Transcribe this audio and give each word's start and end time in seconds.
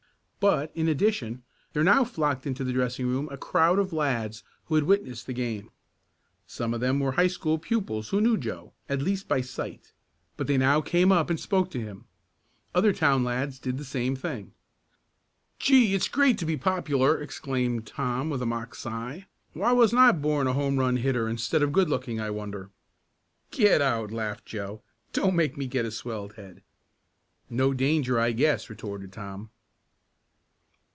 But, 0.43 0.71
in 0.73 0.87
addition, 0.87 1.43
there 1.73 1.83
now 1.83 2.03
flocked 2.03 2.47
into 2.47 2.63
the 2.63 2.73
dressing 2.73 3.05
room 3.05 3.29
a 3.29 3.37
crowd 3.37 3.77
of 3.77 3.93
lads 3.93 4.41
who 4.65 4.73
had 4.73 4.85
witnessed 4.85 5.27
the 5.27 5.33
game. 5.33 5.69
Some 6.47 6.73
of 6.73 6.79
them 6.79 6.99
were 6.99 7.11
high 7.11 7.27
school 7.27 7.59
pupils 7.59 8.09
who 8.09 8.19
knew 8.19 8.37
Joe, 8.37 8.73
at 8.89 9.03
least 9.03 9.27
by 9.27 9.41
sight, 9.41 9.93
but 10.37 10.47
they 10.47 10.57
now 10.57 10.81
came 10.81 11.11
up 11.11 11.29
and 11.29 11.39
spoke 11.39 11.69
to 11.69 11.79
him. 11.79 12.05
Other 12.73 12.91
town 12.91 13.23
lads 13.23 13.59
did 13.59 13.77
the 13.77 13.85
same 13.85 14.15
thing. 14.15 14.53
"Gee! 15.59 15.93
It's 15.93 16.07
great 16.07 16.39
to 16.39 16.45
be 16.47 16.57
popular!" 16.57 17.21
exclaimed 17.21 17.85
Tom, 17.85 18.31
with 18.31 18.41
a 18.41 18.47
mock 18.47 18.73
sigh. 18.73 19.27
"Why 19.53 19.71
wasn't 19.73 19.99
I 20.01 20.11
born 20.11 20.47
a 20.47 20.53
home 20.53 20.77
run 20.79 20.97
hitter 20.97 21.29
instead 21.29 21.61
of 21.61 21.71
good 21.71 21.87
looking, 21.87 22.19
I 22.19 22.31
wonder?" 22.31 22.71
"Get 23.51 23.79
out!" 23.79 24.09
laughed 24.09 24.47
Joe. 24.47 24.81
"Don't 25.13 25.35
make 25.35 25.55
me 25.55 25.67
get 25.67 25.85
a 25.85 25.91
swelled 25.91 26.33
head." 26.33 26.63
"No 27.47 27.75
danger, 27.75 28.19
I 28.19 28.31
guess," 28.31 28.71
retorted 28.71 29.13
Tom. 29.13 29.51